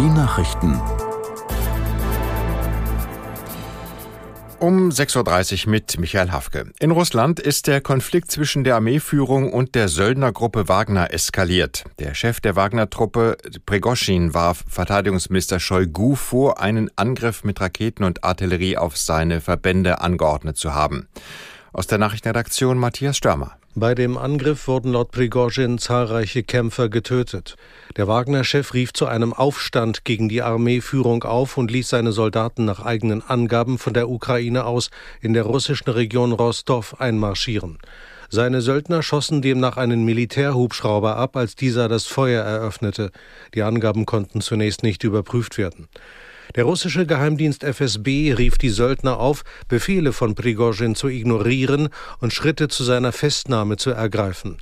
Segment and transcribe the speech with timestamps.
[0.00, 0.80] Die Nachrichten.
[4.58, 6.72] Um 6.30 Uhr mit Michael Hafke.
[6.78, 11.84] In Russland ist der Konflikt zwischen der Armeeführung und der Söldnergruppe Wagner eskaliert.
[11.98, 13.36] Der Chef der Wagner-Truppe,
[13.66, 20.56] Pregoschin, warf Verteidigungsminister Shoigu vor, einen Angriff mit Raketen und Artillerie auf seine Verbände angeordnet
[20.56, 21.08] zu haben.
[21.74, 23.59] Aus der Nachrichtenredaktion Matthias Störmer.
[23.76, 27.54] Bei dem Angriff wurden laut Prigozhin zahlreiche Kämpfer getötet.
[27.96, 32.84] Der Wagner-Chef rief zu einem Aufstand gegen die Armeeführung auf und ließ seine Soldaten nach
[32.84, 37.78] eigenen Angaben von der Ukraine aus in der russischen Region Rostov einmarschieren.
[38.28, 43.12] Seine Söldner schossen demnach einen Militärhubschrauber ab, als dieser das Feuer eröffnete.
[43.54, 45.86] Die Angaben konnten zunächst nicht überprüft werden.
[46.56, 52.66] Der russische Geheimdienst FSB rief die Söldner auf, Befehle von Prigozhin zu ignorieren und Schritte
[52.66, 54.58] zu seiner Festnahme zu ergreifen.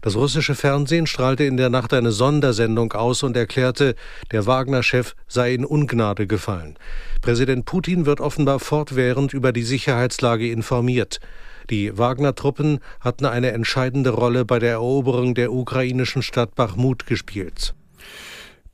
[0.00, 3.96] Das russische Fernsehen strahlte in der Nacht eine Sondersendung aus und erklärte,
[4.30, 6.78] der Wagner-Chef sei in Ungnade gefallen.
[7.20, 11.20] Präsident Putin wird offenbar fortwährend über die Sicherheitslage informiert.
[11.68, 17.74] Die Wagner-Truppen hatten eine entscheidende Rolle bei der Eroberung der ukrainischen Stadt Bachmut gespielt.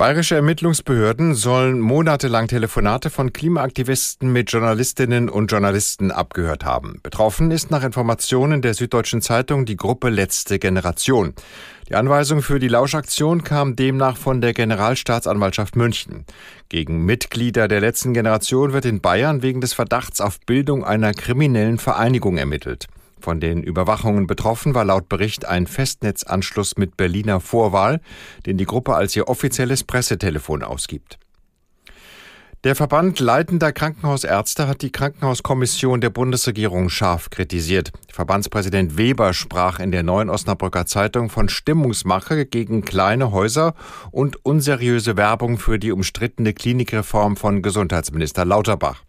[0.00, 7.00] Bayerische Ermittlungsbehörden sollen monatelang Telefonate von Klimaaktivisten mit Journalistinnen und Journalisten abgehört haben.
[7.02, 11.34] Betroffen ist nach Informationen der Süddeutschen Zeitung die Gruppe Letzte Generation.
[11.90, 16.24] Die Anweisung für die Lauschaktion kam demnach von der Generalstaatsanwaltschaft München.
[16.70, 21.76] Gegen Mitglieder der letzten Generation wird in Bayern wegen des Verdachts auf Bildung einer kriminellen
[21.76, 22.86] Vereinigung ermittelt.
[23.20, 28.00] Von den Überwachungen betroffen war laut Bericht ein Festnetzanschluss mit Berliner Vorwahl,
[28.46, 31.18] den die Gruppe als ihr offizielles Pressetelefon ausgibt.
[32.62, 37.90] Der Verband leitender Krankenhausärzte hat die Krankenhauskommission der Bundesregierung scharf kritisiert.
[38.12, 43.74] Verbandspräsident Weber sprach in der neuen Osnabrücker Zeitung von Stimmungsmache gegen kleine Häuser
[44.10, 49.04] und unseriöse Werbung für die umstrittene Klinikreform von Gesundheitsminister Lauterbach.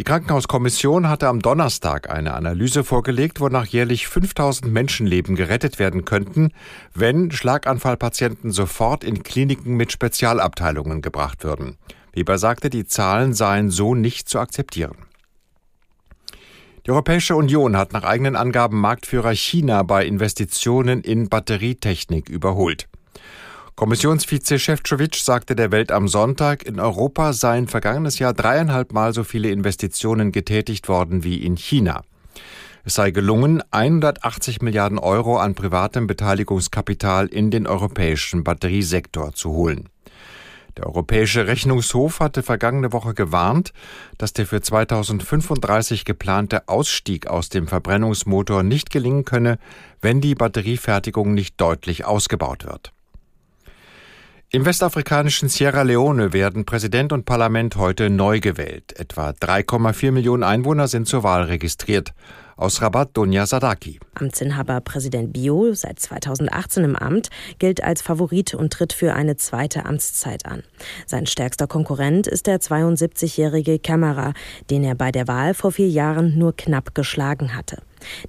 [0.00, 6.52] Die Krankenhauskommission hatte am Donnerstag eine Analyse vorgelegt, wonach jährlich 5000 Menschenleben gerettet werden könnten,
[6.94, 11.76] wenn Schlaganfallpatienten sofort in Kliniken mit Spezialabteilungen gebracht würden.
[12.14, 14.96] Weber sagte, die Zahlen seien so nicht zu akzeptieren.
[16.86, 22.88] Die Europäische Union hat nach eigenen Angaben Marktführer China bei Investitionen in Batterietechnik überholt.
[23.80, 29.24] Kommissionsvize Šefčovič sagte der Welt am Sonntag, in Europa seien vergangenes Jahr dreieinhalb Mal so
[29.24, 32.02] viele Investitionen getätigt worden wie in China.
[32.84, 39.88] Es sei gelungen, 180 Milliarden Euro an privatem Beteiligungskapital in den europäischen Batteriesektor zu holen.
[40.76, 43.72] Der Europäische Rechnungshof hatte vergangene Woche gewarnt,
[44.18, 49.58] dass der für 2035 geplante Ausstieg aus dem Verbrennungsmotor nicht gelingen könne,
[50.02, 52.92] wenn die Batteriefertigung nicht deutlich ausgebaut wird.
[54.52, 58.98] Im westafrikanischen Sierra Leone werden Präsident und Parlament heute neu gewählt.
[58.98, 62.14] Etwa 3,4 Millionen Einwohner sind zur Wahl registriert.
[62.56, 64.00] Aus Rabat Dunja Sadaki.
[64.14, 67.30] Amtsinhaber Präsident Bio, seit 2018 im Amt,
[67.60, 70.64] gilt als Favorit und tritt für eine zweite Amtszeit an.
[71.06, 74.32] Sein stärkster Konkurrent ist der 72-jährige Camara,
[74.68, 77.82] den er bei der Wahl vor vier Jahren nur knapp geschlagen hatte.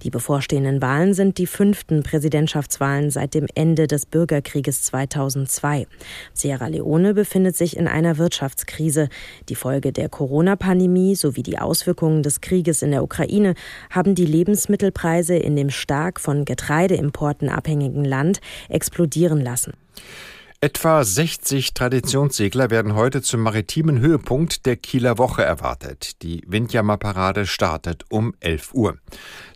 [0.03, 5.87] Die bevorstehenden Wahlen sind die fünften Präsidentschaftswahlen seit dem Ende des Bürgerkrieges 2002.
[6.33, 9.09] Sierra Leone befindet sich in einer Wirtschaftskrise.
[9.49, 13.55] Die Folge der Corona-Pandemie sowie die Auswirkungen des Krieges in der Ukraine
[13.89, 19.73] haben die Lebensmittelpreise in dem stark von Getreideimporten abhängigen Land explodieren lassen.
[20.63, 26.21] Etwa 60 Traditionssegler werden heute zum maritimen Höhepunkt der Kieler Woche erwartet.
[26.21, 28.99] Die Windjammerparade startet um 11 Uhr.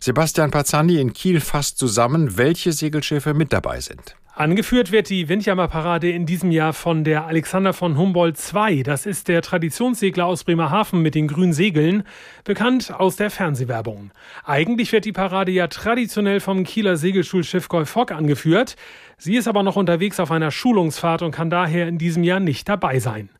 [0.00, 4.16] Sebastian Pazzani in Kiel fasst zusammen, welche Segelschiffe mit dabei sind.
[4.38, 8.82] Angeführt wird die Windjammerparade in diesem Jahr von der Alexander von Humboldt II.
[8.82, 12.02] Das ist der Traditionssegler aus Bremerhaven mit den grünen Segeln,
[12.44, 14.10] bekannt aus der Fernsehwerbung.
[14.44, 18.76] Eigentlich wird die Parade ja traditionell vom Kieler Segelschulschiff Golf Fock angeführt.
[19.16, 22.68] Sie ist aber noch unterwegs auf einer Schulungsfahrt und kann daher in diesem Jahr nicht
[22.68, 23.30] dabei sein.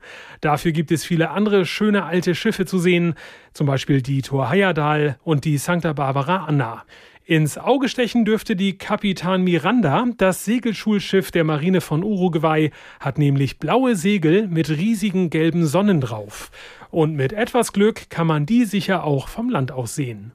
[0.40, 3.16] Dafür gibt es viele andere schöne alte Schiffe zu sehen,
[3.52, 6.84] zum Beispiel die Thor Heyerdahl und die Santa Barbara Anna.
[7.28, 10.06] Ins Auge stechen dürfte die Kapitan Miranda.
[10.17, 12.70] Das Segelschulschiff der Marine von Uruguay
[13.00, 16.52] hat nämlich blaue Segel mit riesigen gelben Sonnen drauf.
[16.88, 20.31] Und mit etwas Glück kann man die sicher auch vom Land aus sehen.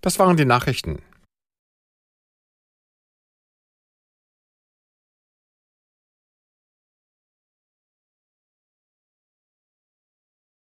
[0.00, 1.00] Das waren die Nachrichten.